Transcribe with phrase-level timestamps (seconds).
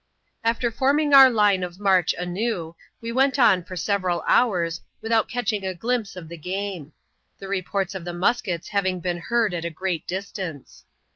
[0.43, 5.63] After forming our line of march anew, we went on for several hours, without catching
[5.63, 6.91] a glimpse of the game;
[7.37, 10.85] the reports of the muskets having been heard at a great distance.